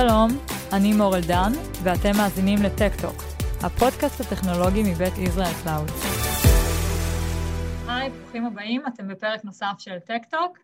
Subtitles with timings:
[0.00, 0.28] שלום,
[0.72, 1.52] אני מור אלדן,
[1.84, 3.16] ואתם מאזינים לטק-טוק,
[3.62, 5.88] הפודקאסט הטכנולוגי מבית ישראל קלאוד.
[7.88, 10.58] היי, ברוכים הבאים, אתם בפרק נוסף של טק-טוק.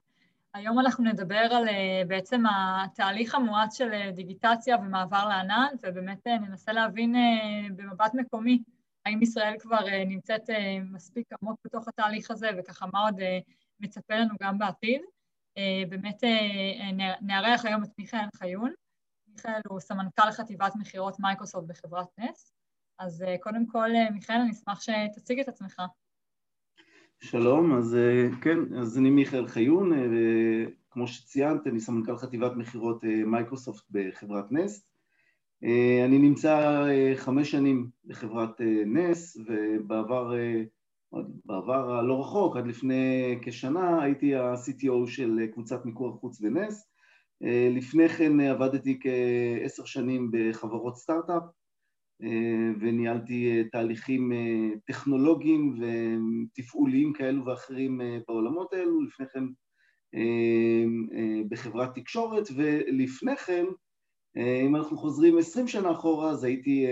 [0.54, 6.38] היום אנחנו נדבר על אה, בעצם התהליך המואץ של אה, דיגיטציה ומעבר לענן, ובאמת אה,
[6.38, 7.14] ננסה להבין
[7.76, 8.62] במבט מקומי
[9.06, 10.50] האם ישראל כבר נמצאת
[10.92, 13.20] מספיק עמוק בתוך התהליך הזה, וככה מה עוד
[13.80, 15.00] מצפה לנו גם בעתיד.
[15.88, 16.24] באמת
[17.20, 18.72] נארח היום את מיכאל חיון.
[19.34, 22.52] מיכאל הוא סמנכ"ל חטיבת מכירות מייקרוסופט בחברת נס.
[22.98, 25.82] אז קודם כל, מיכאל, אני אשמח שתציג את עצמך.
[27.20, 30.06] שלום, אז אה, כן, אז אני מיכאל חיון, אה,
[30.88, 34.86] וכמו שציינת, אני סמנכ"ל חטיבת מכירות אה, מייקרוסופט בחברת נס.
[36.04, 36.84] אני נמצא
[37.16, 40.32] חמש שנים בחברת נס, ובעבר,
[41.44, 46.93] בעבר הלא רחוק, עד לפני כשנה, הייתי ה-CTO של קבוצת מיקור החוץ בנס.
[47.70, 51.42] לפני כן עבדתי כעשר שנים בחברות סטארט-אפ,
[52.22, 59.44] אה, וניהלתי אה, תהליכים אה, טכנולוגיים ותפעוליים כאלו ואחרים בעולמות האלו, לפני כן
[61.48, 63.64] בחברת תקשורת, ולפני כן,
[64.36, 66.86] אם אנחנו חוזרים עשרים שנה אחורה, אז הייתי,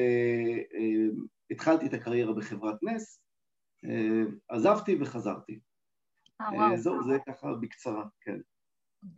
[1.51, 3.23] התחלתי את הקריירה בחברת נס,
[4.49, 5.61] עזבתי וחזרתי.
[6.77, 8.39] זהו, זה ככה בקצרה, כן.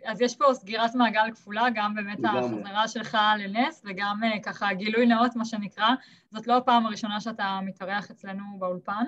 [0.05, 5.07] אז יש פה סגירת מעגל כפולה, גם באמת החזרה שלך לנס וגם אה, ככה גילוי
[5.07, 5.89] נאות, מה שנקרא.
[6.31, 9.05] זאת לא הפעם הראשונה שאתה מתארח אצלנו באולפן.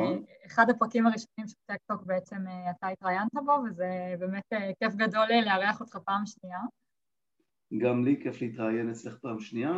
[0.00, 0.24] נכון.
[0.46, 5.26] אחד הפרקים הראשונים של טקטוק בעצם אה, אתה התראיינת בו, וזה באמת אה, כיף גדול
[5.44, 6.58] לארח אותך פעם שנייה.
[7.78, 9.72] גם לי כיף להתראיין אצלך פעם שנייה.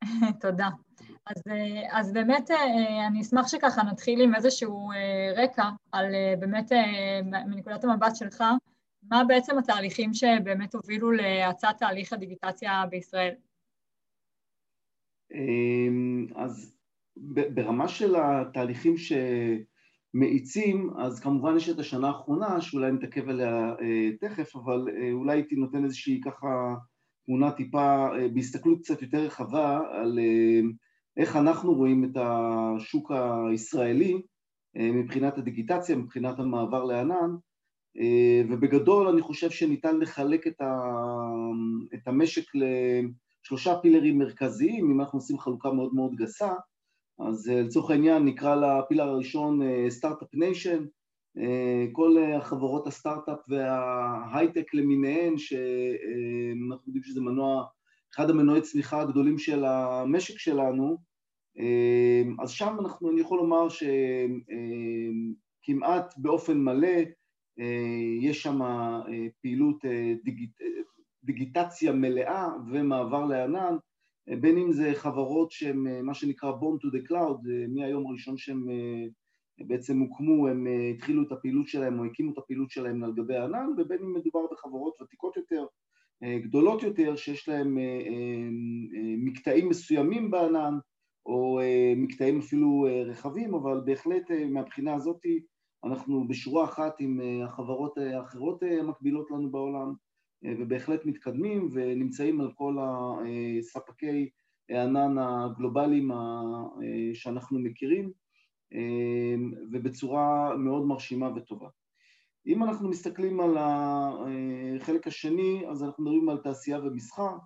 [0.40, 0.68] תודה.
[1.26, 1.42] אז,
[1.90, 2.50] אז באמת
[3.08, 4.90] אני אשמח שככה נתחיל עם איזשהו
[5.36, 6.06] רקע על
[6.40, 6.72] באמת
[7.46, 8.44] מנקודת המבט שלך,
[9.10, 13.34] מה בעצם התהליכים שבאמת הובילו להצעת תהליך הדיגיטציה בישראל?
[15.34, 16.74] אמ, אז
[17.54, 24.56] ברמה של התהליכים שמאיצים, אז כמובן יש את השנה האחרונה, שאולי נתעכב עליה אה, תכף,
[24.56, 26.74] אבל אה, אולי הייתי נותן איזושהי ככה
[27.26, 30.18] תמונה טיפה, אה, בהסתכלות קצת יותר רחבה, על
[31.16, 33.12] איך אנחנו רואים את השוק
[33.50, 34.22] הישראלי
[34.74, 37.36] מבחינת הדיגיטציה, מבחינת המעבר לענן,
[38.48, 40.90] ובגדול אני חושב שניתן לחלק את, ה,
[41.94, 46.52] את המשק לשלושה pillar ים מרכזיים, אם אנחנו עושים חלוקה מאוד מאוד גסה,
[47.18, 50.84] אז אה, לצורך העניין נקרא ל pillar הראשון סטארט-אפ אה, nation,
[51.92, 57.64] כל החברות הסטארט-אפ וההייטק למיניהן, שאנחנו יודעים שזה מנוע,
[58.14, 60.96] אחד המנועי צמיחה הגדולים של המשק שלנו,
[62.38, 63.68] אז שם אנחנו, אני יכול לומר
[65.62, 67.02] שכמעט באופן מלא אה,
[68.20, 69.00] יש שם אה,
[69.42, 70.50] פעילות אה, דיגיט,
[71.24, 73.76] דיגיטציה מלאה ומעבר לענן,
[74.40, 78.66] בין אם זה חברות שהן מה שנקרא Born to the Cloud, מהיום הראשון שהם
[79.58, 83.66] בעצם הוקמו, הם התחילו את הפעילות שלהם או הקימו את הפעילות שלהם על גבי הענן,
[83.78, 85.66] ובין אם מדובר בחברות ותיקות יותר,
[86.24, 87.78] גדולות יותר, שיש להם
[89.24, 90.74] מקטעים מסוימים בענן,
[91.26, 91.60] או
[91.96, 95.40] מקטעים אפילו רחבים, אבל בהחלט מהבחינה הזאתי
[95.84, 99.94] אנחנו בשורה אחת עם אה, החברות אה, האחרות אה, המקבילות לנו בעולם
[100.58, 104.30] ובהחלט מתקדמים ונמצאים על כל הספקי
[104.68, 106.10] הענן הגלובליים
[107.14, 108.12] שאנחנו מכירים
[109.72, 111.68] ובצורה מאוד מרשימה וטובה.
[112.46, 117.36] אם אנחנו מסתכלים על החלק השני, אז אנחנו מדברים על תעשייה ומסחר,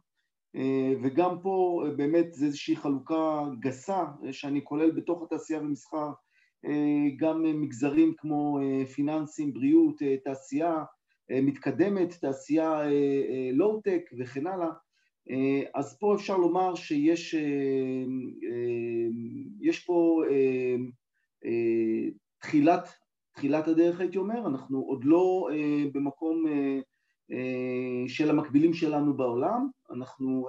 [1.03, 6.11] וגם פה באמת זה איזושהי חלוקה גסה שאני כולל בתוך התעשייה ומסחר
[7.17, 10.85] גם מגזרים כמו אה, פיננסים, בריאות, אה, תעשייה
[11.31, 12.83] מתקדמת, תעשייה
[13.53, 14.69] לואו-טק וכן הלאה.
[15.75, 17.35] אז פה אפשר לומר שיש
[19.61, 20.23] יש פה
[22.41, 22.89] תחילת,
[23.35, 25.49] תחילת הדרך הייתי אומר, אנחנו עוד לא
[25.93, 26.45] במקום
[28.07, 30.49] של המקבילים שלנו בעולם, אנחנו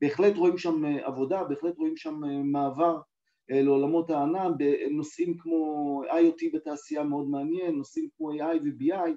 [0.00, 3.00] בהחלט רואים שם עבודה, בהחלט רואים שם מעבר אה,
[3.48, 9.10] לעולמות הענן בנושאים כמו IoT בתעשייה מאוד מעניין, נושאים כמו AI ו-BI,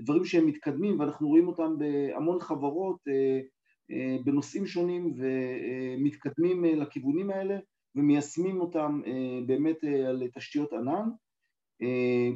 [0.00, 3.40] דברים שהם מתקדמים ואנחנו רואים אותם בהמון חברות אה,
[3.90, 7.58] אה, בנושאים שונים ומתקדמים לכיוונים האלה
[7.94, 9.00] ומיישמים אותם
[9.46, 11.08] באמת על תשתיות ענן.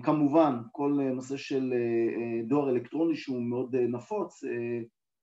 [0.02, 1.72] כמובן כל נושא של
[2.48, 4.44] דואר אלקטרוני שהוא מאוד נפוץ,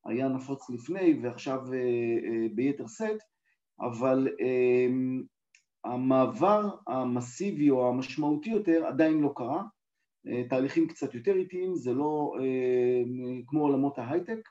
[0.06, 1.60] היה נפוץ לפני ועכשיו
[2.56, 3.18] ביתר שאת,
[3.82, 4.28] אבל
[5.84, 9.64] המעבר המסיבי או המשמעותי יותר עדיין לא קרה,
[10.28, 13.04] אה, תהליכים קצת יותר איטיים, זה לא אה,
[13.48, 14.50] כמו עולמות ההייטק,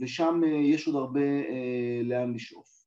[0.00, 1.20] ושם יש עוד הרבה
[2.02, 2.84] לאן לשאוף.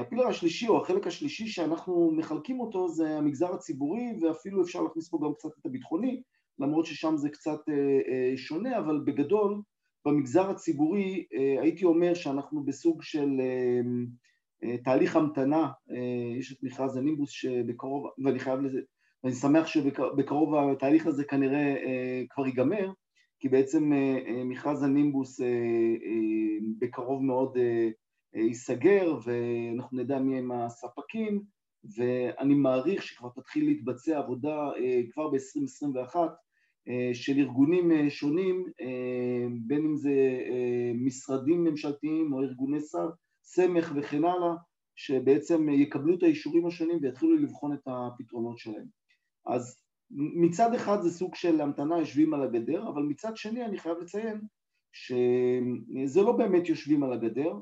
[0.00, 5.18] הפילר השלישי או החלק השלישי שאנחנו מחלקים אותו זה המגזר הציבורי ואפילו אפשר להכניס פה
[5.24, 6.22] גם קצת את הביטחוני
[6.58, 7.58] למרות ששם זה קצת
[8.36, 9.62] שונה אבל בגדול
[10.06, 11.26] במגזר הציבורי
[11.60, 13.40] הייתי אומר שאנחנו בסוג של
[14.84, 15.70] תהליך המתנה,
[16.38, 18.80] יש את מכרז הנימבוס שבקרוב, ואני חייב לזה,
[19.24, 21.74] ואני שמח שבקרוב התהליך הזה כנראה
[22.30, 22.92] כבר ייגמר,
[23.38, 23.92] כי בעצם
[24.44, 25.40] מכרז הנימבוס
[26.78, 27.58] בקרוב מאוד
[28.34, 31.42] ייסגר ואנחנו נדע מי הם הספקים
[31.96, 34.70] ואני מעריך שכבר תתחיל להתבצע עבודה
[35.12, 36.16] כבר ב-2021
[37.12, 38.64] של ארגונים שונים,
[39.66, 40.12] בין אם זה
[40.94, 42.80] משרדים ממשלתיים או ארגוני
[43.44, 44.54] סמך וכן הלאה,
[44.96, 48.86] שבעצם יקבלו את האישורים השונים ויתחילו לבחון את הפתרונות שלהם.
[49.46, 49.80] אז
[50.10, 54.40] מצד אחד זה סוג של המתנה יושבים על הגדר, אבל מצד שני אני חייב לציין
[54.92, 57.52] שזה לא באמת יושבים על הגדר.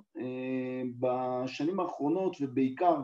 [1.00, 3.02] בשנים האחרונות ובעיקר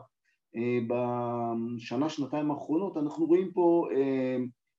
[0.89, 3.89] בשנה, שנתיים האחרונות אנחנו רואים פה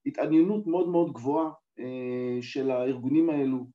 [0.05, 1.51] התעניינות מאוד מאוד גבוהה
[2.41, 3.65] של הארגונים האלו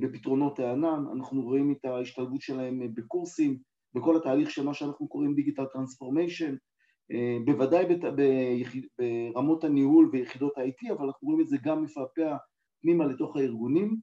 [0.00, 3.58] בפתרונות הענן, אנחנו רואים את ההשתלבות שלהם בקורסים,
[3.94, 6.54] בכל התהליך של מה שאנחנו קוראים דיגיטל טרנספורמיישן,
[7.44, 7.84] בוודאי
[8.98, 12.36] ברמות הניהול ויחידות ה-IT, אבל אנחנו רואים את זה גם מפעפע
[12.82, 13.96] פנימה לתוך הארגונים,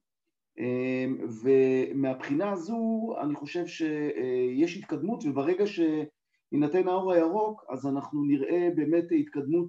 [1.42, 9.68] ומהבחינה הזו אני חושב שיש התקדמות, וברגע שיינתן האור הירוק, אז אנחנו נראה באמת התקדמות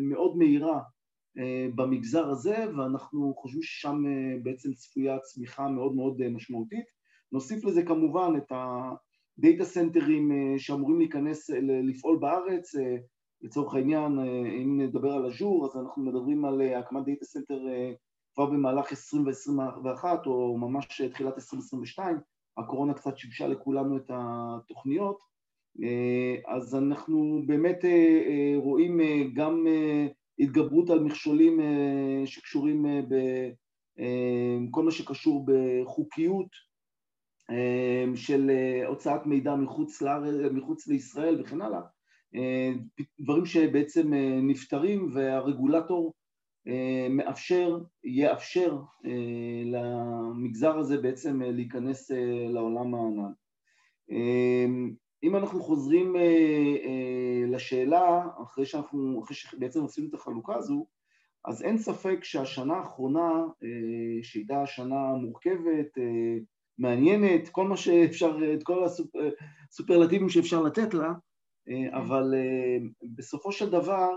[0.00, 0.80] מאוד מהירה
[1.74, 4.02] במגזר הזה, ואנחנו חושבים ששם
[4.42, 6.84] בעצם צפויה צמיחה מאוד מאוד משמעותית.
[7.32, 12.74] נוסיף לזה כמובן את הדאטה סנטרים שאמורים להיכנס, לפעול בארץ,
[13.42, 14.18] לצורך העניין,
[14.62, 17.60] אם נדבר על אג'ור, אז אנחנו מדברים על הקמת data center
[18.34, 22.16] כבר במהלך 2021 או ממש תחילת 2022,
[22.58, 25.18] הקורונה קצת שיבשה לכולנו את התוכניות,
[26.46, 27.84] אז אנחנו באמת
[28.56, 29.00] רואים
[29.34, 29.66] גם
[30.38, 31.60] התגברות על מכשולים
[32.24, 32.86] שקשורים
[34.68, 36.48] בכל מה שקשור בחוקיות
[38.14, 38.50] של
[38.86, 41.80] הוצאת מידע מחוץ, לארץ, מחוץ לישראל וכן הלאה,
[43.20, 44.12] דברים שבעצם
[44.42, 46.14] נפתרים והרגולטור
[47.10, 48.78] מאפשר, יאפשר
[49.64, 52.10] למגזר הזה בעצם להיכנס
[52.48, 53.32] לעולם הענן.
[55.22, 56.16] אם אנחנו חוזרים
[57.46, 60.86] לשאלה, אחרי שאנחנו, אחרי שבעצם עשינו את החלוקה הזו,
[61.44, 63.44] אז אין ספק שהשנה האחרונה,
[64.22, 65.98] שהייתה שנה מורכבת,
[66.78, 68.84] מעניינת, כל מה שאפשר, את כל
[69.70, 71.12] הסופרלטיבים שאפשר לתת לה,
[71.92, 72.34] אבל
[73.16, 74.08] בסופו של דבר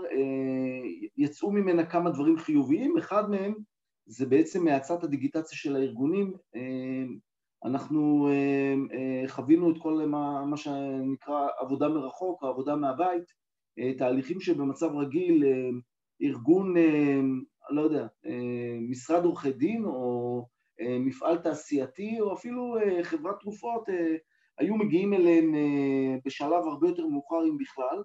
[1.16, 3.54] יצאו ממנה כמה דברים חיוביים, אחד מהם
[4.06, 6.32] זה בעצם מהאצת הדיגיטציה של הארגונים,
[7.64, 8.28] אנחנו
[9.26, 13.24] חווינו את כל מה, מה שנקרא עבודה מרחוק, עבודה מהבית,
[13.98, 15.44] תהליכים שבמצב רגיל
[16.22, 16.74] ארגון,
[17.70, 18.06] לא יודע,
[18.90, 20.46] משרד עורכי דין או
[20.80, 23.88] מפעל תעשייתי או אפילו חברת תרופות
[24.58, 25.54] היו מגיעים אליהם
[26.24, 28.02] בשלב הרבה יותר מאוחר אם בכלל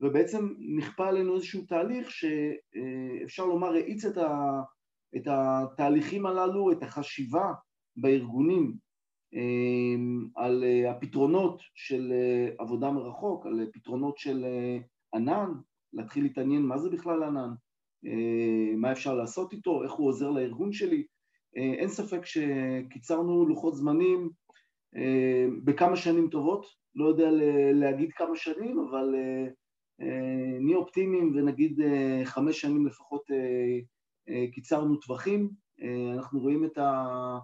[0.00, 4.04] ובעצם נכפה עלינו איזשהו תהליך שאפשר לומר האיץ
[5.16, 7.52] את התהליכים הללו, את החשיבה
[7.96, 8.74] בארגונים
[10.36, 12.12] על הפתרונות של
[12.58, 14.44] עבודה מרחוק, על פתרונות של
[15.14, 15.52] ענן,
[15.92, 17.50] להתחיל להתעניין מה זה בכלל ענן,
[18.76, 21.04] מה אפשר לעשות איתו, איך הוא עוזר לארגון שלי.
[21.54, 24.30] אין ספק שקיצרנו לוחות זמנים
[25.64, 27.28] בכמה שנים טובות, לא יודע
[27.74, 29.14] להגיד כמה שנים, אבל
[30.60, 31.80] נהיה אופטימיים ונגיד
[32.24, 33.22] חמש שנים לפחות
[34.52, 35.50] קיצרנו טווחים.
[36.14, 37.38] אנחנו רואים את ה...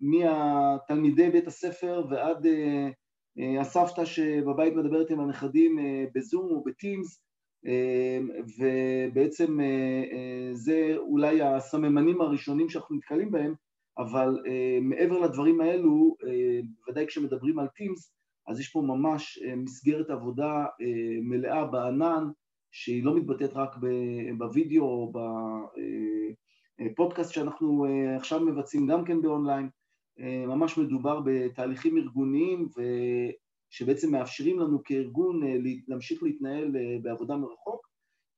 [0.00, 2.46] מהתלמידי בית הספר ועד
[3.60, 5.78] הסבתא שבבית מדברת עם הנכדים
[6.14, 7.24] בזום או בטימס,
[8.58, 9.58] ובעצם
[10.52, 13.54] זה אולי הסממנים הראשונים שאנחנו נתקלים בהם,
[13.98, 14.38] אבל
[14.82, 16.16] מעבר לדברים האלו,
[16.88, 18.14] ודאי כשמדברים על טימס,
[18.48, 20.66] אז יש פה ממש מסגרת עבודה
[21.22, 22.24] מלאה בענן,
[22.72, 23.76] שהיא לא מתבטאת רק
[24.38, 25.12] בווידאו או
[26.80, 29.68] בפודקאסט שאנחנו עכשיו מבצעים גם כן באונליין,
[30.46, 32.68] ממש מדובר בתהליכים ארגוניים
[33.70, 35.40] שבעצם מאפשרים לנו כארגון
[35.88, 36.72] להמשיך להתנהל
[37.02, 37.90] בעבודה מרחוק,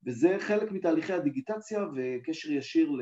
[0.07, 2.93] וזה חלק מתהליכי הדיגיטציה וקשר ישיר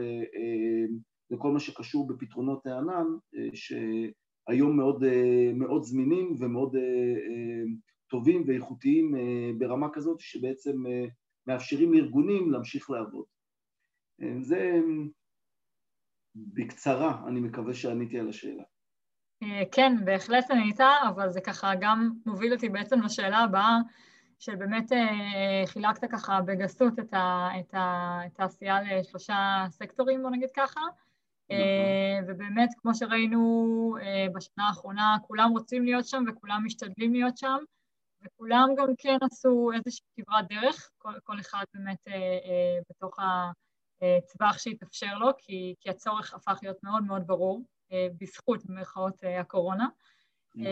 [1.30, 3.06] לכל מה שקשור בפתרונות הענן,
[3.54, 5.04] שהיום מאוד,
[5.54, 6.76] מאוד זמינים ומאוד
[8.10, 9.14] טובים ואיכותיים
[9.58, 10.76] ברמה כזאת שבעצם
[11.46, 13.24] מאפשרים לארגונים להמשיך לעבוד.
[14.40, 14.80] זה
[16.54, 18.62] בקצרה, אני מקווה שעניתי על השאלה.
[19.72, 23.78] כן, בהחלט ענית, אבל זה ככה גם מוביל אותי בעצם לשאלה הבאה,
[24.38, 24.92] שבאמת
[25.66, 27.74] חילקת ככה בגסות את
[28.38, 30.80] העשייה לשלושה סקטורים, בוא נגיד ככה.
[31.50, 31.60] נכון.
[32.28, 33.96] ובאמת, כמו שראינו
[34.34, 37.56] בשנה האחרונה, כולם רוצים להיות שם וכולם משתדלים להיות שם,
[38.24, 42.04] וכולם גם כן עשו איזושהי כברת דרך, כל, כל אחד באמת
[42.90, 43.18] בתוך
[44.02, 47.64] הצווח שהתאפשר לו, כי, כי הצורך הפך להיות מאוד מאוד ברור,
[48.20, 49.88] בזכות, במירכאות, הקורונה.
[50.54, 50.66] נכון.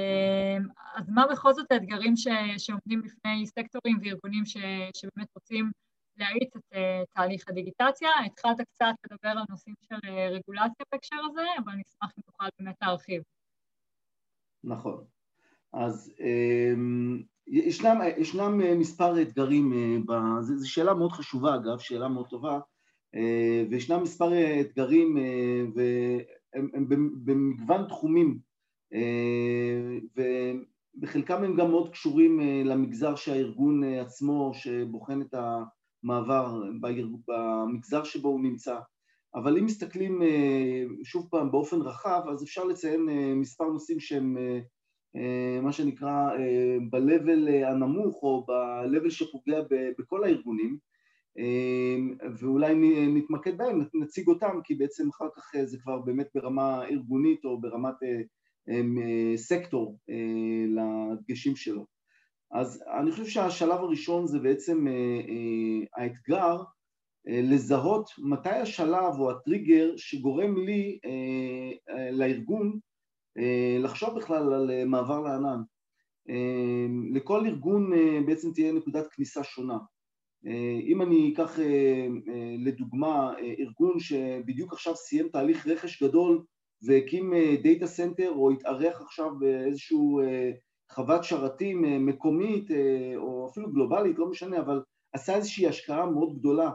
[0.94, 4.56] אז מה בכל זאת האתגרים ש, שעומדים בפני סקטורים וארגונים ש,
[4.96, 5.70] שבאמת רוצים
[6.16, 6.76] להאיץ את
[7.12, 8.08] תהליך הדיגיטציה.
[8.26, 12.76] התחלת קצת לדבר על נושאים של רגולציה בהקשר הזה, אבל אני אשמח אם תוכל באמת
[12.82, 13.22] להרחיב.
[14.64, 15.04] נכון.
[15.72, 19.72] אז um, ישנם, ישנם מספר אתגרים,
[20.40, 22.60] זו שאלה מאוד חשובה אגב, שאלה מאוד טובה,
[23.70, 25.20] וישנם מספר אתגרים uh,
[25.74, 26.88] והם הם
[27.24, 28.38] במגוון תחומים,
[30.96, 35.62] ובחלקם הם גם מאוד קשורים למגזר שהארגון עצמו, שבוחן את ה...
[36.02, 36.62] מעבר
[37.28, 38.78] במגזר שבו הוא נמצא.
[39.34, 44.36] אבל אם מסתכלים אה, שוב פעם באופן רחב, אז אפשר לציין אה, מספר נושאים שהם
[45.16, 46.30] אה, מה שנקרא
[46.90, 49.60] ב-level הנמוך או ב-level שפוגע
[49.98, 50.78] בכל הארגונים,
[52.40, 52.74] ואולי
[53.08, 57.96] נתמקד בהם, נציג אותם, כי בעצם אחר כך זה כבר באמת ברמה ארגונית או ברמת
[59.36, 59.98] סקטור
[60.68, 61.86] לדגשים שלו.
[62.50, 66.62] אז אני חושב שהשלב הראשון זה בעצם אה, אה, האתגר
[67.28, 70.98] אה, לזהות מתי השלב או הטריגר שגורם לי,
[72.12, 72.78] לארגון,
[73.78, 75.62] לחשוב בכלל על מעבר לענן.
[77.14, 77.90] לכל ארגון
[78.26, 79.78] בעצם תהיה נקודת כניסה שונה.
[80.82, 81.58] אם אני אקח
[82.58, 86.44] לדוגמה ארגון שבדיוק עכשיו סיים תהליך רכש גדול
[86.82, 90.20] והקים data center או התארח עכשיו באיזשהו
[90.92, 96.38] חוות שרתים אה, מקומית אה, או אפילו גלובלית, לא משנה, אבל עשה איזושהי השקעה מאוד
[96.38, 96.70] גדולה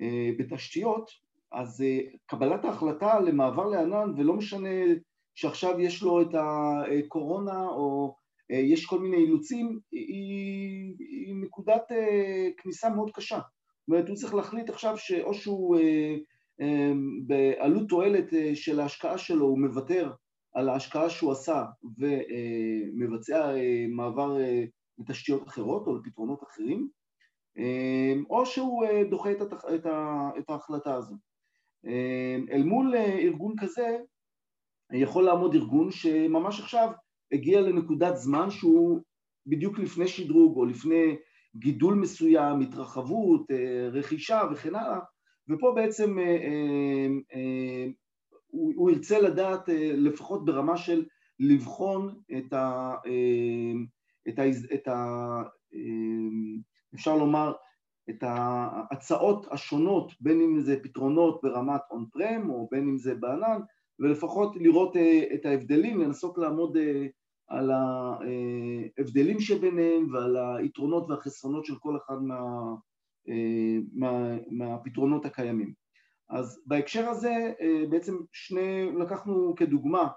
[0.00, 1.10] אה, בתשתיות,
[1.52, 1.84] אז
[2.26, 4.68] קבלת ההחלטה למעבר לענן, ולא משנה
[5.34, 8.16] שעכשיו יש לו את הקורונה או
[8.50, 11.82] יש כל מיני אילוצים, היא, היא נקודת
[12.56, 13.38] כניסה מאוד קשה.
[13.38, 15.76] זאת אומרת, הוא צריך להחליט עכשיו שאו שהוא
[17.26, 20.12] בעלות תועלת של ההשקעה שלו הוא מוותר
[20.54, 21.64] על ההשקעה שהוא עשה
[21.98, 24.64] ומבצע אה, מעבר אה,
[24.98, 26.88] לתשתיות אחרות או לפתרונות אחרים,
[27.58, 29.30] אה, או שהוא דוחה
[30.38, 31.14] את ההחלטה הזו.
[32.50, 33.98] אל מול ארגון כזה
[34.92, 36.90] יכול לעמוד ארגון שממש עכשיו
[37.32, 39.00] הגיע לנקודת זמן שהוא
[39.46, 41.16] בדיוק לפני שדרוג או לפני
[41.56, 43.46] גידול מסוים, התרחבות,
[43.92, 44.98] רכישה וכן הלאה,
[45.48, 46.18] ופה בעצם
[48.54, 51.04] הוא, הוא ירצה לדעת אה, לפחות ברמה של
[51.38, 52.94] לבחון את ה...
[53.06, 53.72] אה,
[54.28, 54.42] את ה...
[54.74, 55.42] את ה
[55.74, 56.60] אה,
[56.94, 57.52] אפשר לומר,
[58.10, 63.60] את ההצעות השונות, בין אם זה פתרונות ברמת און פרם או בין אם זה בענן,
[64.00, 64.96] ולפחות לראות
[65.34, 66.76] את ההבדלים, לנסות לעמוד
[67.48, 72.40] על ההבדלים שביניהם ועל היתרונות והחסרונות של כל אחד מה,
[73.94, 75.84] מה, מהפתרונות הקיימים.
[76.28, 80.08] אז בהקשר הזה אה, בעצם שני, לקחנו כדוגמה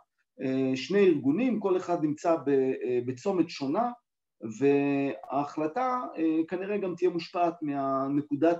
[0.41, 3.91] אה, שני ארגונים, כל אחד נמצא אה, בצומת שונה
[4.59, 6.01] וההחלטה
[6.47, 8.57] כנראה גם תהיה מושפעת מהנקודת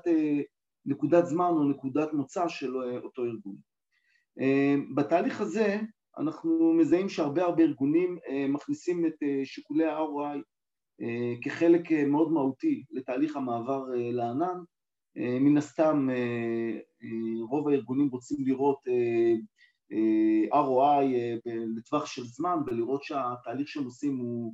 [0.86, 3.56] נקודת זמן או נקודת מוצא של אותו ארגון.
[4.96, 5.80] בתהליך הזה
[6.18, 8.18] אנחנו מזהים שהרבה הרבה ארגונים
[8.50, 9.14] מכניסים את
[9.44, 10.40] שיקולי ה-ROI
[11.42, 14.58] כחלק מאוד מהותי לתהליך המעבר לענן.
[15.18, 18.80] אה, מן הסתם אה, אה, רוב הארגונים רוצים לראות
[20.54, 21.06] ROI
[21.78, 24.54] לטווח של זמן ולראות שהתהליך שהם עושים הוא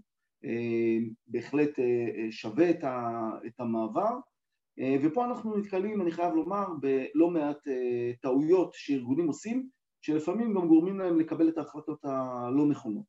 [1.27, 1.69] בהחלט
[2.31, 2.69] שווה
[3.47, 4.17] את המעבר
[5.03, 7.67] ופה אנחנו נתקלים, אני חייב לומר, בלא מעט
[8.21, 9.69] טעויות שארגונים עושים
[10.01, 13.05] שלפעמים גם גורמים להם לקבל את ההחלטות הלא נכונות.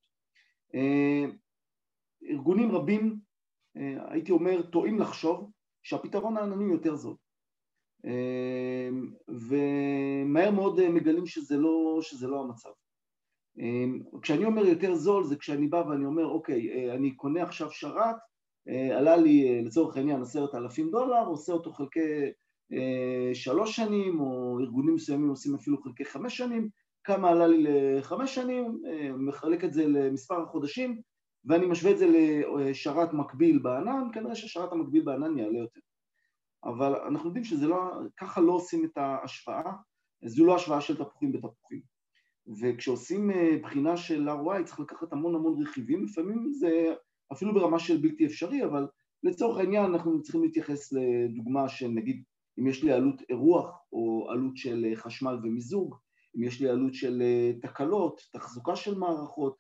[2.30, 3.16] ארגונים רבים,
[4.08, 5.50] הייתי אומר, טועים לחשוב
[5.82, 7.14] שהפתרון הענני יותר זול.
[9.28, 12.70] ומהר מאוד אה, מגלים שזה לא, שזה לא המצב.
[14.22, 17.98] כשאני אומר יותר זול זה כשאני בא ואני אומר אוקיי, אה, אני קונה עכשיו שרת,
[17.98, 18.33] אה,
[18.66, 22.00] עלה לי לצורך העניין עשרת אלפים דולר, עושה אותו חלקי
[23.34, 26.68] שלוש שנים, או ארגונים מסוימים עושים אפילו חלקי חמש שנים,
[27.04, 28.82] כמה עלה לי לחמש שנים,
[29.16, 31.00] מחלק את זה למספר החודשים,
[31.44, 32.06] ואני משווה את זה
[32.58, 35.80] לשרת מקביל בענן, כנראה שהשרת המקביל בענן יעלה יותר.
[36.64, 39.72] אבל אנחנו יודעים שזה לא, ככה לא עושים את ההשוואה,
[40.24, 41.80] זו לא השוואה של תפוחים בתפוחים.
[42.60, 43.30] וכשעושים
[43.62, 46.94] בחינה של ROI צריך לקחת המון המון רכיבים, לפעמים זה
[47.34, 48.86] אפילו ברמה של בלתי אפשרי, אבל
[49.22, 52.22] לצורך העניין אנחנו צריכים להתייחס לדוגמה של נגיד
[52.58, 55.94] אם יש לי עלות אירוח או עלות של חשמל ומיזוג,
[56.36, 57.22] אם יש לי עלות של
[57.62, 59.56] תקלות, תחזוקה של מערכות,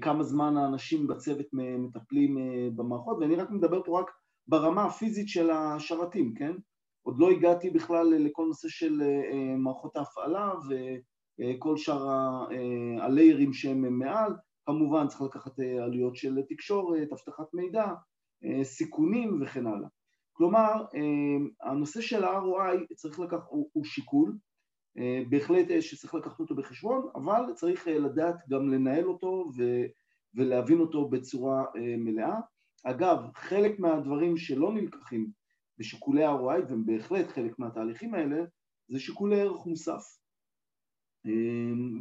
[0.00, 2.36] כמה זמן האנשים בצוות מטפלים
[2.76, 4.10] במערכות, ואני רק מדבר פה רק
[4.46, 6.52] ברמה הפיזית של השרתים, כן?
[7.02, 9.02] עוד לא הגעתי בכלל לכל נושא של
[9.58, 10.52] מערכות ההפעלה
[11.40, 12.08] וכל שאר
[13.00, 14.32] הליירים שהם מעל,
[14.66, 17.86] כמובן צריך לקחת עלויות של תקשורת, אבטחת מידע,
[18.62, 19.88] סיכונים וכן הלאה.
[20.32, 20.84] כלומר,
[21.62, 24.36] הנושא של ה-ROI צריך לקחת, הוא, הוא שיקול,
[25.28, 29.62] בהחלט שצריך לקחת אותו בחשבון, אבל צריך לדעת גם לנהל אותו ו,
[30.34, 31.64] ולהבין אותו בצורה
[31.98, 32.40] מלאה.
[32.84, 35.30] אגב, חלק מהדברים שלא נלקחים
[35.78, 38.44] בשיקולי ה-ROI, והם בהחלט חלק מהתהליכים האלה,
[38.88, 40.02] זה שיקולי ערך מוסף.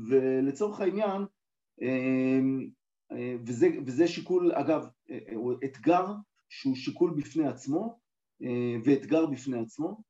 [0.09, 1.21] ולצורך העניין,
[3.45, 4.87] וזה, וזה שיקול, אגב,
[5.65, 6.05] אתגר
[6.49, 7.99] שהוא שיקול בפני עצמו
[8.83, 10.01] ואתגר בפני עצמו,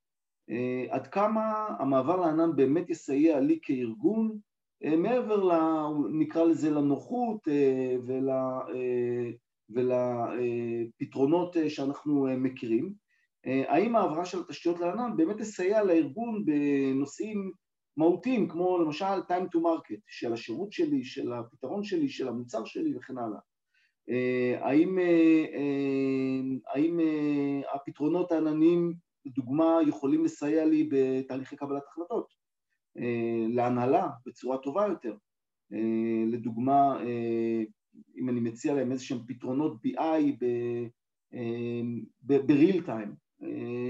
[0.90, 4.38] עד כמה המעבר לענן באמת יסייע לי כארגון
[4.98, 5.52] מעבר, ל,
[6.12, 7.48] נקרא לזה, לנוחות
[8.06, 8.28] ול,
[9.70, 12.92] ולפתרונות שאנחנו מכירים,
[13.44, 17.52] האם העברה של התשתיות לענן באמת תסייע לארגון בנושאים
[17.96, 22.96] מהותיים כמו למשל time to market של השירות שלי, של הפתרון שלי, של המוצר שלי
[22.96, 23.38] וכן הלאה.
[24.60, 24.98] האם,
[26.74, 27.00] האם
[27.74, 28.92] הפתרונות העננים,
[29.26, 32.26] לדוגמה, יכולים לסייע לי בתהליכי קבלת החלטות,
[33.48, 35.14] להנהלה בצורה טובה יותר,
[36.26, 37.02] לדוגמה,
[38.16, 40.44] אם אני מציע להם איזה שהם פתרונות BI
[42.86, 43.42] time,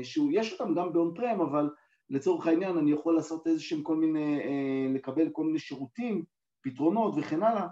[0.03, 1.71] שיש אותם גם ב-on prem, אבל
[2.13, 4.39] לצורך העניין אני יכול לעשות איזה שהם כל מיני,
[4.95, 6.25] לקבל כל מיני שירותים,
[6.63, 7.67] פתרונות וכן הלאה,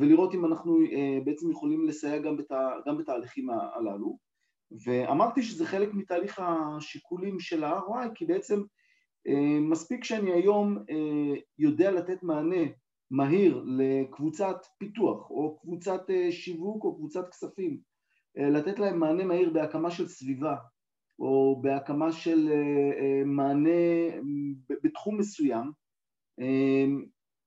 [0.00, 0.78] ולראות אם אנחנו
[1.24, 2.50] בעצם יכולים לסייע גם, בת,
[2.86, 4.18] גם בתהליכים הללו.
[4.84, 8.62] ואמרתי שזה חלק מתהליך השיקולים של ה-ROI, כי בעצם
[9.60, 10.78] מספיק שאני היום
[11.58, 12.64] יודע לתת מענה
[13.10, 17.80] מהיר לקבוצת פיתוח, או קבוצת שיווק, או קבוצת כספים,
[18.36, 20.56] לתת להם מענה מהיר בהקמה של סביבה,
[21.18, 22.48] או בהקמה של
[23.26, 23.70] מענה
[24.84, 25.72] בתחום מסוים,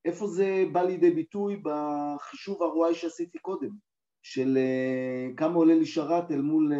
[0.06, 3.70] איפה זה בא לידי ביטוי בחישוב ה-ROI שעשיתי קודם,
[4.24, 4.58] של
[5.38, 6.72] כמה עולה לי שרת אל מול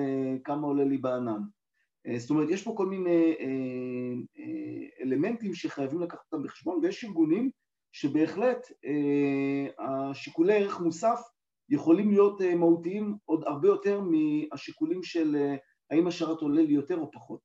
[0.44, 1.42] כמה עולה לי בענן.
[2.18, 3.36] זאת אומרת, יש פה כל מיני
[5.02, 7.50] אלמנטים שחייבים לקחת אותם בחשבון, ויש ארגונים
[7.92, 8.68] שבהחלט
[9.80, 11.20] השיקולי ערך מוסף
[11.70, 15.36] יכולים להיות מהותיים עוד הרבה יותר מהשיקולים של
[15.92, 17.40] האם השרת עולה לי יותר או פחות.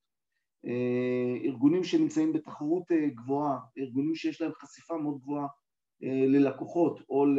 [1.44, 2.82] ארגונים שנמצאים בתחרות
[3.14, 5.46] גבוהה, ארגונים שיש להם חשיפה מאוד גבוהה
[6.00, 7.38] ללקוחות או, ל,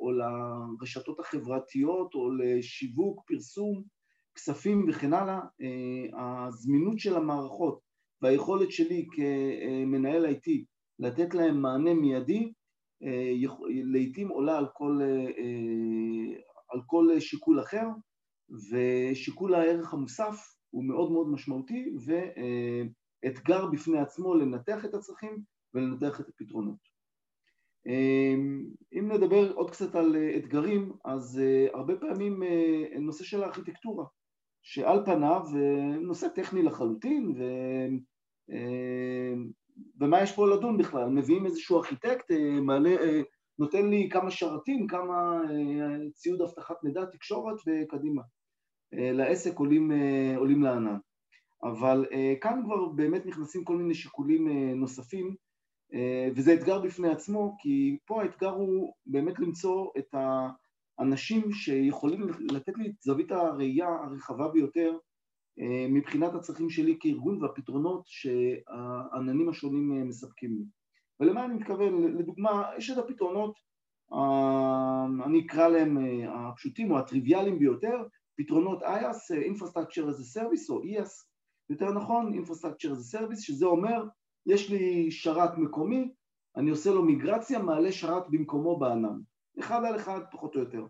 [0.00, 3.82] או לרשתות החברתיות או לשיווק, פרסום,
[4.34, 5.40] כספים וכן הלאה,
[6.18, 7.80] הזמינות של המערכות
[8.22, 10.50] והיכולת שלי כמנהל IT
[10.98, 12.52] לתת להם מענה מיידי
[13.92, 14.98] לעיתים עולה על כל,
[16.72, 17.86] על כל שיקול אחר
[18.70, 21.94] ושיקול הערך המוסף הוא מאוד מאוד משמעותי
[23.24, 25.42] ואתגר בפני עצמו לנתח את הצרכים
[25.74, 26.92] ולנתח את הפתרונות.
[28.92, 31.40] אם נדבר עוד קצת על אתגרים, אז
[31.74, 32.42] הרבה פעמים
[33.00, 34.04] נושא של הארכיטקטורה,
[34.62, 35.42] שעל פניו
[36.00, 37.42] נושא טכני לחלוטין, ו...
[40.00, 41.08] ומה יש פה לדון בכלל?
[41.08, 42.30] מביאים איזשהו ארכיטקט,
[42.62, 42.96] מעלה,
[43.58, 45.40] נותן לי כמה שרתים, כמה
[46.14, 48.22] ציוד אבטחת מידע, תקשורת וקדימה.
[48.92, 49.90] לעסק עולים,
[50.36, 50.96] עולים לענן.
[51.64, 52.06] אבל
[52.40, 55.34] כאן כבר באמת נכנסים כל מיני שיקולים נוספים
[56.36, 60.14] וזה אתגר בפני עצמו, כי פה האתגר הוא באמת למצוא את
[60.98, 64.96] האנשים שיכולים לתת לי את זווית הראייה הרחבה ביותר
[65.90, 70.64] מבחינת הצרכים שלי כארגון והפתרונות שהעננים השונים מספקים לי.
[71.20, 72.02] ולמה אני מתכוון?
[72.18, 73.54] לדוגמה, יש את הפתרונות,
[75.24, 78.02] אני אקרא להם הפשוטים או הטריוויאליים ביותר,
[78.36, 81.10] פתרונות IaaS, Infrastructure as a Service או ES,
[81.70, 84.04] יותר נכון, Infrastructure as a Service, שזה אומר
[84.46, 86.12] יש לי שרת מקומי,
[86.56, 89.18] אני עושה לו מיגרציה, מעלה שרת במקומו בענן,
[89.58, 90.86] אחד על אחד פחות או יותר,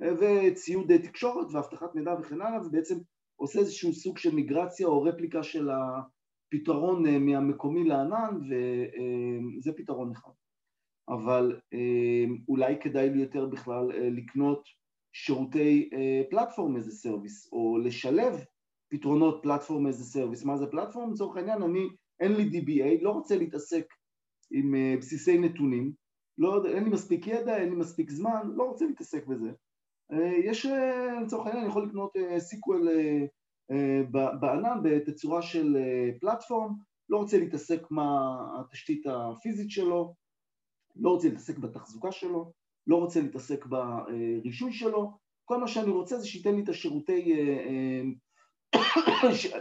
[0.00, 2.94] וציוד תקשורת ואבטחת מידע וכן הלאה, ובעצם
[3.36, 10.32] עושה איזשהו סוג של מיגרציה או רפליקה של הפתרון מהמקומי לענן, וזה פתרון אחד.
[11.08, 11.60] אבל
[12.48, 14.79] אולי כדאי לי יותר בכלל לקנות
[15.12, 15.90] שירותי
[16.30, 18.44] platform as a service, או לשלב
[18.88, 20.44] פתרונות platform as a service.
[20.44, 21.12] מה זה platform?
[21.12, 21.88] לצורך העניין אני
[22.20, 23.84] אין לי DBA, לא רוצה להתעסק
[24.50, 25.92] עם בסיסי נתונים,
[26.38, 29.50] לא, אין לי מספיק ידע, אין לי מספיק זמן, לא רוצה להתעסק בזה.
[30.44, 30.66] יש,
[31.22, 32.88] לצורך העניין, אני יכול לקנות SQL
[34.40, 35.76] בענן בתצורה של
[36.20, 36.74] platform,
[37.08, 40.14] לא רוצה להתעסק מה התשתית הפיזית שלו,
[40.96, 42.52] לא רוצה להתעסק בתחזוקה שלו,
[42.90, 45.12] לא רוצה להתעסק ברישוי שלו,
[45.44, 47.34] כל מה שאני רוצה זה שייתן לי את השירותי,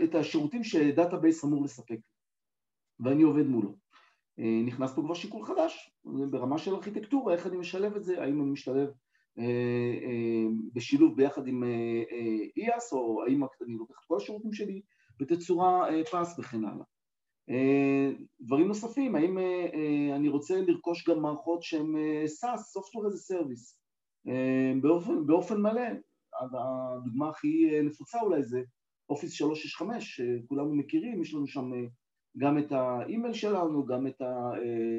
[0.03, 1.97] את השירותים ש database אמור לספק
[2.99, 3.75] ואני עובד מולו.
[4.65, 8.51] נכנס פה כבר שיקול חדש, ברמה של ארכיטקטורה, איך אני משלב את זה, האם אני
[8.51, 8.89] משתלב
[10.73, 11.63] בשילוב ביחד עם
[12.59, 14.81] IaaS או האם אני לוקח את כל השירותים שלי
[15.19, 16.85] בתצורה PaaS וכן הלאה.
[18.41, 19.37] דברים נוספים, האם
[20.15, 23.75] אני רוצה לרכוש גם מערכות שהן SaaS, Software as a Service,
[24.81, 25.81] באופן, באופן מלא,
[26.41, 28.61] הדוגמה הכי נפוצה אולי זה
[29.09, 31.71] אופיס 365, שכולנו מכירים, יש לנו שם
[32.37, 34.21] גם את האימייל שלנו, גם את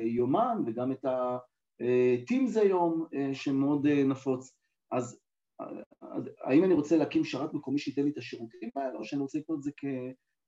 [0.02, 4.56] היומן וגם את ה-Teams היום שמאוד נפוץ,
[4.92, 5.20] אז
[6.44, 9.58] האם אני רוצה להקים שרת מקומי שייתן לי את השירותים האלה, או שאני רוצה לקנות
[9.58, 9.70] את זה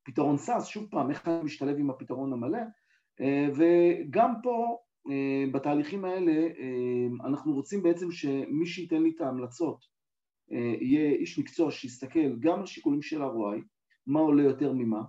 [0.05, 2.59] כפתרון SaaS, שוב פעם, איך אני משתלב עם הפתרון המלא,
[3.55, 4.79] וגם פה
[5.53, 6.49] בתהליכים האלה
[7.25, 9.85] אנחנו רוצים בעצם שמי שייתן לי את ההמלצות
[10.81, 13.63] יהיה איש מקצוע שיסתכל גם על שיקולים של ROI,
[14.07, 15.03] מה עולה יותר ממה,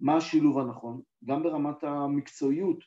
[0.00, 2.78] מה השילוב הנכון, גם ברמת המקצועיות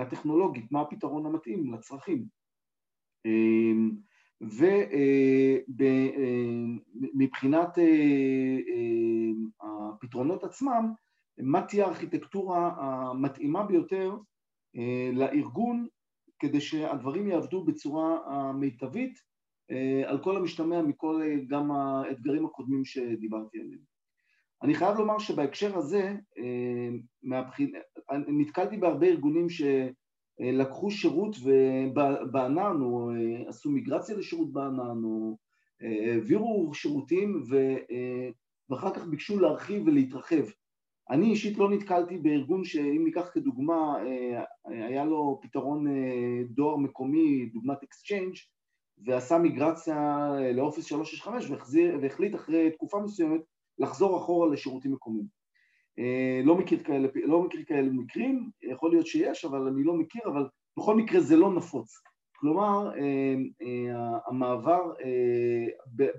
[0.00, 2.24] הטכנולוגית, מה הפתרון המתאים לצרכים.
[7.14, 7.78] ומבחינת
[9.60, 10.92] הפתרונות עצמם,
[11.38, 14.16] מה תהיה הארכיטקטורה המתאימה ביותר
[15.12, 15.86] לארגון
[16.38, 19.18] כדי שהדברים יעבדו בצורה המיטבית
[20.06, 23.94] על כל המשתמע מכל גם האתגרים הקודמים שדיברתי עליהם.
[24.62, 26.16] אני חייב לומר שבהקשר הזה
[28.28, 29.46] נתקלתי בהרבה ארגונים
[30.38, 31.36] שלקחו שירות
[32.30, 33.10] בענן או
[33.46, 35.36] עשו מיגרציה לשירות בענן או
[35.80, 37.42] העבירו שירותים
[38.70, 40.44] ואחר כך ביקשו להרחיב ולהתרחב.
[41.10, 43.94] אני אישית לא נתקלתי בארגון שאם ניקח כדוגמה
[44.64, 45.86] היה לו פתרון
[46.48, 48.34] דואר מקומי, דוגמת Exchange
[49.04, 51.50] ועשה מיגרציה ל Office 365
[52.02, 53.40] והחליט אחרי תקופה מסוימת
[53.78, 55.43] לחזור אחורה לשירותים מקומיים.
[56.44, 60.46] לא מכיר כאלה, לא מכיר כאלה מקרים, יכול להיות שיש, אבל אני לא מכיר, אבל
[60.78, 62.02] בכל מקרה זה לא נפוץ.
[62.36, 62.90] כלומר,
[64.26, 64.92] המעבר,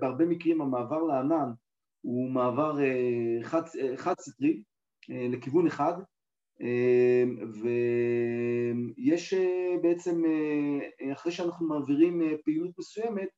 [0.00, 1.50] בהרבה מקרים המעבר לענן
[2.00, 2.76] הוא מעבר
[3.42, 3.62] חד,
[3.96, 4.62] חד סטרי
[5.08, 5.94] לכיוון אחד,
[8.96, 9.34] ויש
[9.82, 10.22] בעצם,
[11.12, 13.28] אחרי שאנחנו מעבירים פעילות מסוימת,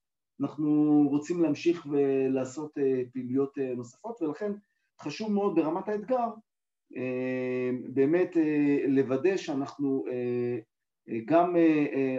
[0.40, 2.72] אנחנו רוצים להמשיך ולעשות
[3.12, 4.52] פעילויות נוספות ולכן
[5.02, 6.28] חשוב מאוד ברמת האתגר
[7.92, 8.36] באמת
[8.88, 10.04] לוודא שאנחנו
[11.24, 11.56] גם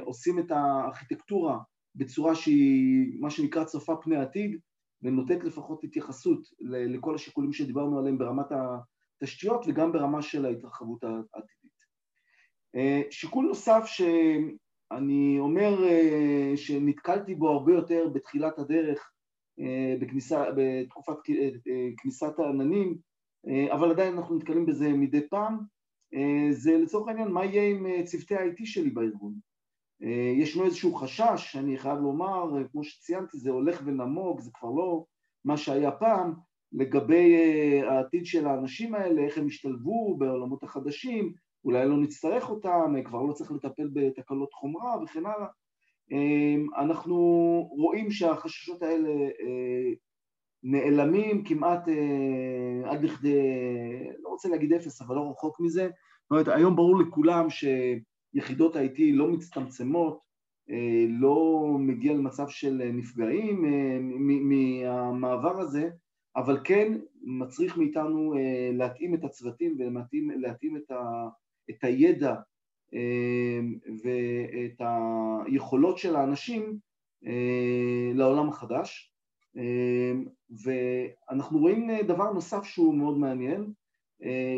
[0.02, 1.60] עושים את הארכיטקטורה
[1.96, 4.60] בצורה שהיא מה שנקרא צופה פני עתיד
[5.02, 8.46] ונותנת לפחות התייחסות לכל השיקולים שדיברנו עליהם ברמת
[9.22, 11.80] התשתיות וגם ברמה של ההתרחבות העתידית.
[13.12, 14.02] שיקול נוסף ש...
[14.92, 15.78] אני אומר
[16.56, 19.12] שנתקלתי בו הרבה יותר בתחילת הדרך
[20.02, 21.16] בכניסה, בתקופת
[21.98, 22.98] כניסת העננים,
[23.72, 25.60] אבל עדיין אנחנו נתקלים בזה מדי פעם,
[26.52, 29.34] זה לצורך העניין מה יהיה עם צוותי ה-IT שלי בארגון.
[30.36, 35.06] ישנו איזשהו חשש, אני חייב לומר, כמו שציינתי, זה הולך ונמוג, זה כבר לא
[35.46, 36.34] מה שהיה פעם,
[36.72, 37.36] לגבי
[37.84, 41.34] העתיד של האנשים האלה, איך הם ישתלבו בעולמות החדשים,
[41.66, 45.48] אולי לא נצטרך אותם, כבר לא צריך לטפל בתקלות חומרה וכן הלאה.
[46.78, 47.16] אנחנו
[47.72, 49.10] רואים שהחששות האלה
[50.64, 51.88] נעלמים כמעט
[52.86, 53.40] עד לכדי,
[54.20, 55.90] לא רוצה להגיד אפס, אבל לא רחוק מזה.
[56.24, 60.20] זאת אומרת, היום ברור לכולם שיחידות ה-IT לא מצטמצמות,
[61.10, 63.66] לא מגיע למצב של נפגעים
[64.50, 65.90] מהמעבר הזה,
[66.36, 68.34] אבל כן מצריך מאיתנו
[68.74, 71.28] להתאים את הצוותים ולהתאים את ה...
[71.70, 72.36] את הידע
[74.04, 74.82] ואת
[75.46, 76.78] היכולות של האנשים
[78.14, 79.14] לעולם החדש
[80.64, 83.74] ואנחנו רואים דבר נוסף שהוא מאוד מעניין,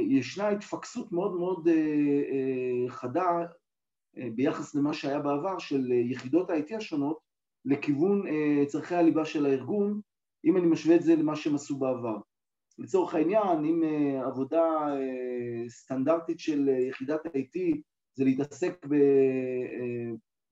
[0.10, 1.68] ישנה התפקסות מאוד מאוד
[2.88, 3.46] חדה
[4.36, 7.20] ביחס למה שהיה בעבר של יחידות ה-IT השונות
[7.66, 8.24] לכיוון
[8.68, 10.02] צורכי הליבה של הארגון,
[10.46, 12.18] אם אני משווה את זה למה שהם עשו בעבר.
[12.78, 13.84] לצורך העניין, אם
[14.26, 14.64] עבודה
[15.68, 17.78] סטנדרטית של יחידת ה-IT
[18.16, 18.96] זה להתעסק ב...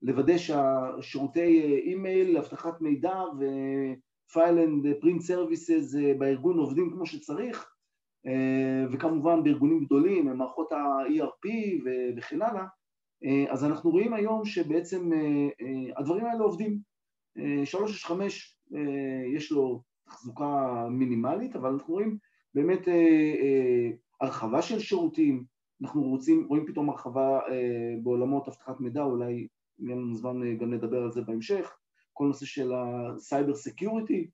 [0.02, 7.70] לוודא שהשירותי אימייל, אבטחת מידע ו-file and print services בארגון עובדים כמו שצריך,
[8.92, 11.48] וכמובן בארגונים גדולים, מערכות ה-ERP
[12.16, 12.64] וכן הלאה,
[13.48, 15.10] אז אנחנו רואים היום שבעצם
[15.96, 16.78] הדברים האלה עובדים.
[17.64, 18.58] 365
[19.34, 22.18] יש לו תחזוקה מינימלית, אבל אנחנו רואים
[22.54, 22.88] באמת
[24.20, 25.44] הרחבה של שירותים,
[25.82, 27.40] אנחנו רוצים, רואים פתאום הרחבה
[28.02, 29.46] בעולמות אבטחת מידע, אולי
[29.78, 31.76] יהיה לנו זמן גם לדבר על זה בהמשך,
[32.12, 34.30] כל נושא של ה cyber security,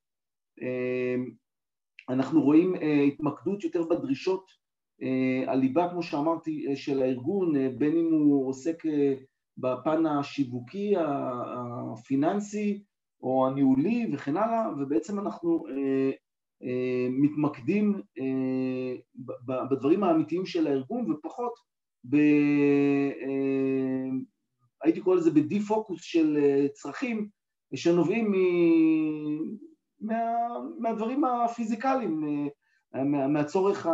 [2.09, 2.75] אנחנו רואים
[3.09, 4.51] התמקדות יותר בדרישות
[5.47, 8.83] הליבה, כמו שאמרתי, של הארגון, בין אם הוא עוסק
[9.59, 12.83] בפן השיווקי, הפיננסי
[13.23, 15.65] או הניהולי וכן הלאה, ובעצם אנחנו
[17.11, 18.01] מתמקדים
[19.47, 21.53] בדברים האמיתיים של הארגון ופחות
[22.11, 22.17] ב...
[24.83, 26.39] הייתי קורא לזה בדי-פוקוס של
[26.73, 27.29] צרכים
[27.75, 28.33] שנובעים
[30.01, 30.21] מה,
[30.79, 32.21] מהדברים הפיזיקליים,
[32.95, 33.93] מה, מהצורך ה,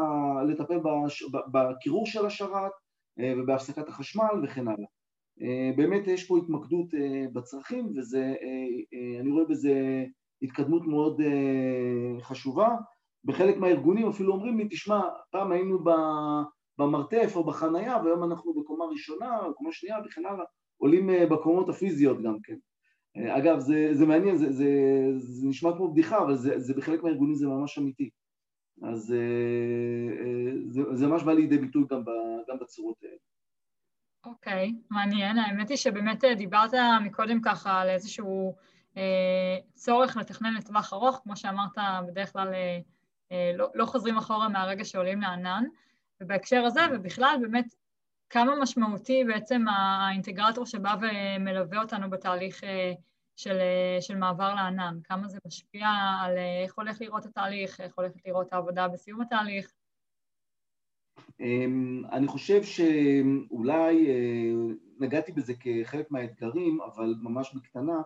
[0.49, 2.73] לטפל בש, בקירור של השרת
[3.19, 4.87] ובהפסקת החשמל וכן הלאה.
[5.77, 6.87] באמת יש פה התמקדות
[7.33, 8.35] בצרכים וזה,
[9.21, 10.05] אני רואה בזה
[10.43, 11.21] התקדמות מאוד
[12.21, 12.77] חשובה.
[13.25, 15.01] בחלק מהארגונים אפילו אומרים לי, תשמע,
[15.31, 15.79] פעם היינו
[16.79, 20.45] במרתף או בחנייה והיום אנחנו בקומה ראשונה קומה שנייה וכן הלאה,
[20.77, 22.57] עולים בקומות הפיזיות גם כן.
[23.19, 24.69] אגב, זה, זה מעניין, זה, זה,
[25.15, 28.11] זה נשמע כמו בדיחה, אבל זה, זה בחלק מהארגונים זה ממש אמיתי.
[28.83, 29.15] אז
[30.67, 32.09] זה, זה ממש בא לידי ביטוי גם, ב,
[32.49, 33.17] גם בצורות האלה.
[34.27, 35.39] אוקיי, okay, מעניין.
[35.39, 36.71] האמת היא שבאמת דיברת
[37.05, 38.72] מקודם ככה על איזשהו אה,
[39.75, 42.79] צורך לתכנן לטווח ארוך, כמו שאמרת, בדרך כלל אה,
[43.33, 45.65] אה, לא, לא חוזרים אחורה מהרגע שעולים לענן,
[46.21, 47.75] ובהקשר הזה, ובכלל באמת
[48.33, 52.93] כמה משמעותי בעצם האינטגרטור שבא ומלווה אותנו בתהליך אה,
[53.37, 55.89] של, אה, של מעבר לענן, כמה זה משפיע
[56.21, 59.73] על אה, איך הולך לראות התהליך, איך הולכת לראות העבודה בסיום התהליך.
[61.41, 64.09] אמ, אני חושב שאולי
[64.99, 68.03] נגעתי בזה כחלק מהאתגרים, אבל ממש בקטנה,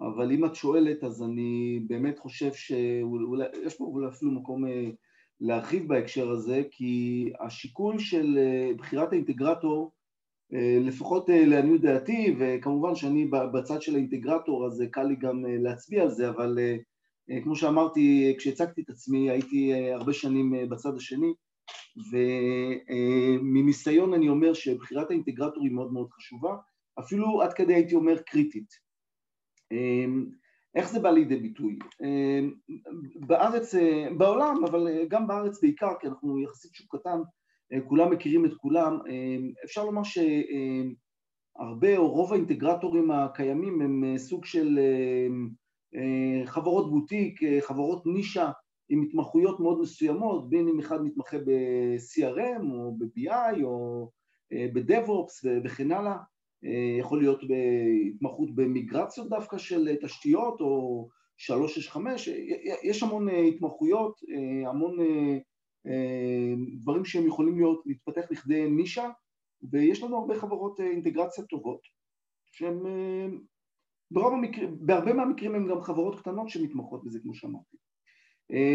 [0.00, 4.64] אבל אם את שואלת אז אני באמת חושב שיש פה אולי אפילו מקום
[5.40, 9.92] להרחיב בהקשר הזה, כי השיקול של אה, בחירת האינטגרטור,
[10.54, 16.02] אה, לפחות אה, לעניות דעתי, וכמובן שאני בצד של האינטגרטור אז קל לי גם להצביע
[16.02, 16.58] על זה, אבל
[17.42, 21.32] כמו שאמרתי, כשהצגתי את עצמי הייתי הרבה שנים בצד השני,
[22.12, 26.56] ומניסיון אני אומר שבחירת האינטגרטור היא מאוד מאוד חשובה,
[27.00, 28.89] אפילו עד כדי הייתי אומר קריטית.
[30.74, 31.78] איך זה בא לידי ביטוי?
[32.02, 32.54] אמ,
[33.26, 37.18] בארץ, אה, בעולם, אבל אה, גם בארץ בעיקר, כי אנחנו יחסית שוק קטן,
[37.72, 44.44] אה, כולם מכירים את כולם, אמ, אפשר לומר שהרבה או רוב האינטגרטורים הקיימים הם סוג
[44.44, 44.78] של
[46.44, 48.50] חברות בוטיק, חברות נישה
[48.88, 54.10] עם התמחויות מאוד מסוימות, בין אם אחד מתמחה ב-CRM או ב-BI או
[54.52, 56.18] ב-DevOps וכן הלאה, אה,
[56.98, 62.34] יכול להיות בהתמחות במיגרציות דווקא של תשתיות או 365, אה,
[62.82, 64.20] יש המון אה, התמחויות,
[64.66, 64.96] המון
[66.82, 69.08] דברים שהם יכולים להיות, להתפתח לכדי נישה
[69.70, 71.80] ויש לנו הרבה חברות אינטגרציה טובות
[72.52, 72.78] שהן
[74.10, 77.76] ברוב המקרים, בהרבה מהמקרים הן גם חברות קטנות שמתמחות בזה כמו שאמרתי.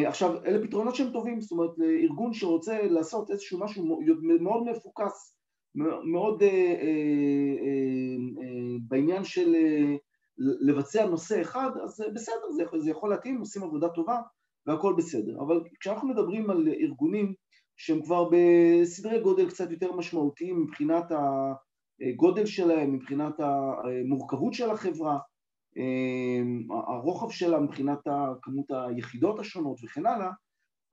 [0.07, 1.71] עכשיו אלה פתרונות שהם טובים, זאת אומרת
[2.03, 3.99] ארגון שרוצה לעשות איזשהו משהו
[4.39, 5.34] מאוד מפוקס
[6.11, 6.85] מאוד אה, אה,
[8.41, 9.55] אה, בעניין של
[10.37, 14.21] לבצע נושא אחד, אז בסדר, זה, זה יכול להתאים, עושים עבודה טובה
[14.67, 15.39] והכל בסדר.
[15.39, 17.33] אבל כשאנחנו מדברים על ארגונים
[17.77, 21.05] שהם כבר בסדרי גודל קצת יותר משמעותיים מבחינת
[22.01, 25.17] הגודל שלהם, מבחינת המורכבות של החברה,
[26.87, 27.99] הרוחב שלה מבחינת
[28.41, 30.29] כמות היחידות השונות וכן הלאה,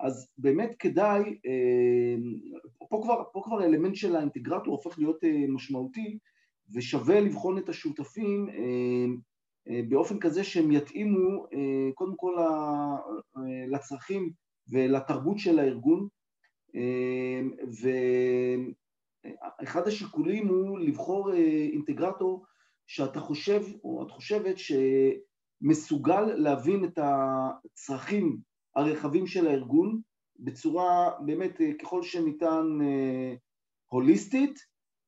[0.03, 2.17] אז באמת כדאי, אה,
[2.89, 6.19] פה כבר, פה כבר האלמנט של האינטגרטור הופך להיות אה, משמעותי
[6.75, 9.07] ושווה לבחון את השותפים אה,
[9.89, 11.47] באופן כזה שהם יתאימו
[11.95, 12.37] קודם כל
[13.69, 14.31] לצרכים
[14.69, 16.09] ולתרבות של הארגון.
[19.61, 21.33] ואחד השיקולים הוא לבחור
[21.73, 22.45] אינטגרטור
[22.87, 28.39] שאתה חושב או את חושבת שמסוגל להבין את הצרכים
[28.77, 30.01] הרחבים של הארגון
[30.39, 33.35] בצורה באמת אה, ככל שניתן אה,
[33.87, 34.59] הוליסטית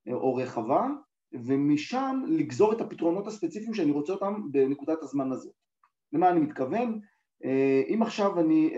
[0.09, 0.89] אה, או רחבה
[1.33, 5.53] ומשם לגזור את הפתרונות הספציפיים שאני רוצה אותם בנקודת הזמן הזאת.
[6.13, 7.01] למה אני מתכוון?
[7.95, 8.75] אם עכשיו אני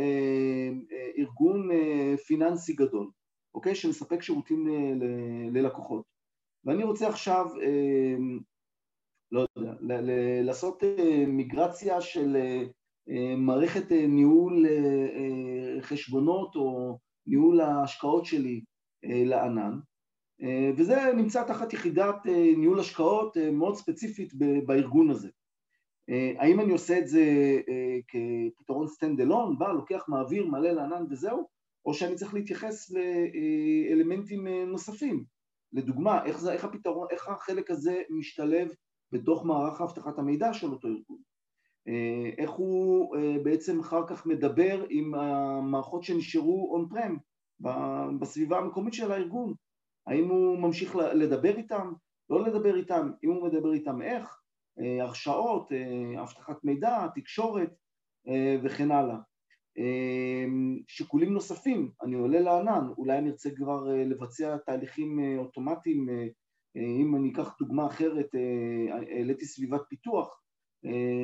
[1.18, 1.68] ארגון
[2.26, 3.10] פיננסי גדול,
[3.54, 3.74] אוקיי?
[3.74, 4.66] שמספק שירותים
[5.52, 6.04] ללקוחות
[6.64, 7.46] ואני רוצה עכשיו,
[9.32, 9.72] לא יודע,
[10.42, 10.82] לעשות
[11.26, 12.36] מיגרציה של
[13.36, 14.72] מערכת אה, ניהול אה,
[15.16, 18.64] אה, חשבונות או ניהול ההשקעות שלי
[19.02, 19.78] לענן,
[20.76, 24.32] וזה נמצא תחת יחידת ניהול השקעות מאוד ספציפית
[24.66, 25.28] בארגון הזה.
[26.38, 27.24] האם אני עושה את זה
[28.08, 31.48] כפתרון stand alone, בא, לוקח, מעביר, מעלה לענן וזהו,
[31.86, 32.90] או שאני צריך להתייחס
[33.90, 35.24] לאלמנטים נוספים.
[35.72, 38.68] לדוגמה, איך, זה, איך, הפתרון, איך החלק הזה משתלב
[39.12, 41.18] בתוך מערך אבטחת המידע של אותו ארגון.
[42.38, 47.16] איך הוא בעצם אחר כך מדבר עם המערכות שנשארו on-prem
[48.20, 49.54] בסביבה המקומית של הארגון.
[50.06, 51.92] האם הוא ממשיך לדבר איתם,
[52.30, 54.40] לא לדבר איתם, אם הוא מדבר איתם איך,
[55.00, 55.72] הרשאות,
[56.22, 57.70] אבטחת מידע, תקשורת
[58.64, 59.16] וכן הלאה.
[60.88, 66.08] שיקולים נוספים, אני עולה לענן, אולי אני ארצה כבר לבצע תהליכים אוטומטיים,
[66.76, 68.26] אם אני אקח דוגמה אחרת,
[68.90, 70.40] העליתי סביבת פיתוח,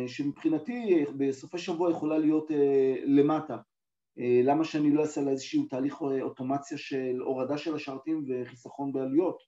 [0.07, 2.51] שמבחינתי בסופי שבוע יכולה להיות
[3.05, 3.57] למטה.
[4.17, 9.39] למה שאני לא אעשה לה איזשהו תהליך אוטומציה של הורדה של השרתים וחיסכון בעלויות?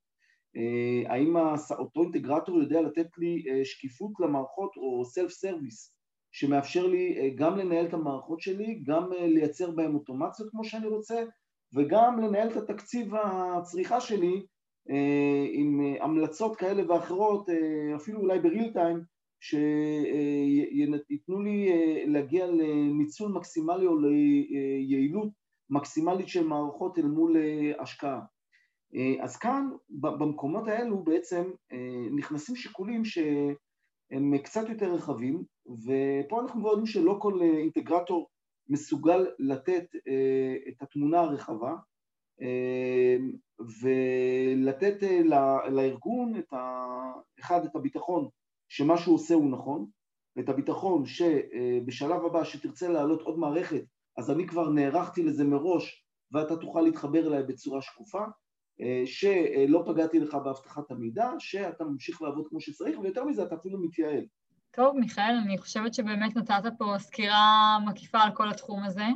[1.06, 1.36] האם
[1.78, 5.96] אותו אינטגרטור יודע לתת לי שקיפות למערכות או סלף סרוויס
[6.32, 11.24] שמאפשר לי גם לנהל את המערכות שלי, גם לייצר בהן אוטומציות כמו שאני רוצה
[11.74, 14.42] וגם לנהל את התקציב הצריכה שלי
[15.52, 17.48] עם המלצות כאלה ואחרות,
[17.96, 19.13] אפילו אולי בריל טיים,
[19.44, 21.68] שייתנו לי
[22.06, 25.28] להגיע לניצול מקסימלי או ליעילות
[25.70, 27.36] מקסימלית של מערכות אל מול
[27.78, 28.20] השקעה.
[29.20, 31.44] אז כאן, במקומות האלו בעצם
[32.16, 38.28] נכנסים שיקולים שהם קצת יותר רחבים, ופה אנחנו כבר יודעים שלא כל אינטגרטור
[38.68, 39.84] מסוגל לתת
[40.68, 41.74] את התמונה הרחבה,
[43.82, 45.02] ולתת
[45.70, 46.84] לארגון את ה...
[47.40, 48.28] אחד, את הביטחון
[48.76, 49.86] שמה שהוא עושה הוא נכון,
[50.36, 53.82] ואת הביטחון שבשלב הבא שתרצה להעלות עוד מערכת,
[54.18, 58.24] אז אני כבר נערכתי לזה מראש ואתה תוכל להתחבר אליי בצורה שקופה,
[59.04, 64.24] שלא פגעתי לך באבטחת המידע, שאתה ממשיך לעבוד כמו שצריך, ויותר מזה אתה אפילו מתייעל.
[64.70, 69.06] טוב, מיכאל, אני חושבת שבאמת נתת פה סקירה מקיפה על כל התחום הזה,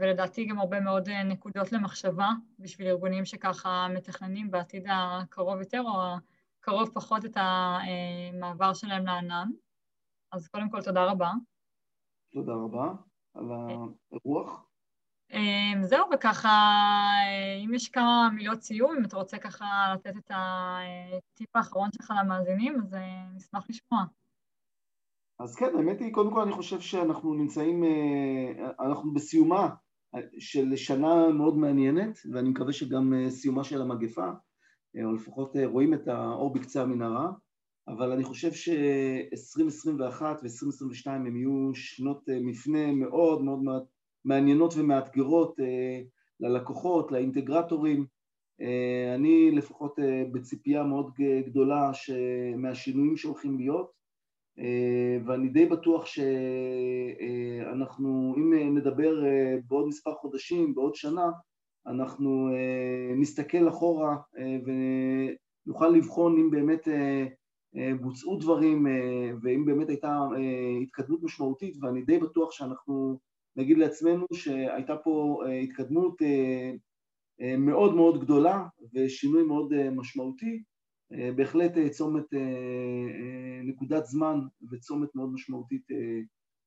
[0.00, 6.14] ולדעתי גם הרבה מאוד נקודות למחשבה בשביל ארגונים שככה מתכננים בעתיד הקרוב יותר, או
[6.66, 9.48] קרוב פחות את המעבר שלהם לענן.
[10.32, 11.32] אז קודם כל, תודה רבה.
[12.32, 12.92] תודה רבה
[13.34, 13.44] על
[14.12, 14.66] הרוח.
[15.82, 16.50] זהו, וככה,
[17.64, 22.80] אם יש כמה מילות סיום, אם אתה רוצה ככה לתת את הטיפ האחרון שלך למאזינים,
[22.80, 22.96] אז
[23.34, 24.04] נשמח לשמוע.
[25.38, 27.84] אז כן, האמת היא, קודם כל אני חושב שאנחנו נמצאים,
[28.80, 29.68] אנחנו בסיומה
[30.38, 34.30] של שנה מאוד מעניינת, ואני מקווה שגם סיומה של המגפה.
[35.04, 37.30] או לפחות רואים את האור בקצה המנהרה,
[37.88, 43.84] אבל אני חושב ש-2021 ו-2022 הם יהיו שנות מפנה מאוד מאוד
[44.24, 45.56] מעניינות ומאתגרות
[46.40, 48.06] ללקוחות, לאינטגרטורים.
[49.14, 49.98] אני לפחות
[50.32, 51.10] בציפייה מאוד
[51.46, 51.90] גדולה
[52.56, 53.92] מהשינויים שהולכים להיות,
[55.26, 59.22] ואני די בטוח שאנחנו, אם נדבר
[59.68, 61.30] בעוד מספר חודשים, בעוד שנה,
[61.86, 62.48] אנחנו
[63.16, 64.16] נסתכל אחורה
[65.66, 66.88] ונוכל לבחון אם באמת
[68.00, 68.86] בוצעו דברים
[69.42, 70.18] ואם באמת הייתה
[70.82, 73.18] התקדמות משמעותית ואני די בטוח שאנחנו
[73.56, 76.22] נגיד לעצמנו שהייתה פה התקדמות
[77.58, 80.62] מאוד מאוד גדולה ושינוי מאוד משמעותי
[81.36, 82.24] בהחלט צומת
[83.64, 85.86] נקודת זמן וצומת מאוד משמעותית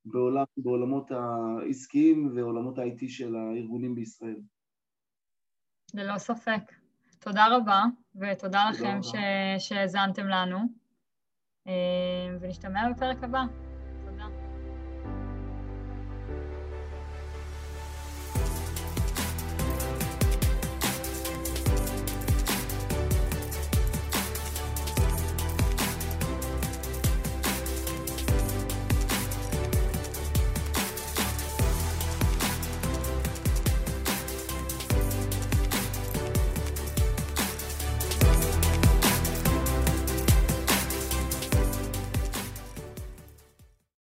[0.06, 4.40] בעולם, בעולמות העסקיים ועולמות ה-IT של הארגונים בישראל.
[5.94, 6.74] ללא ספק.
[7.20, 7.84] תודה רבה,
[8.16, 9.00] ותודה לכם
[9.60, 10.60] שהאזנתם לנו,
[12.42, 13.69] ונשתמע בפרק הבא.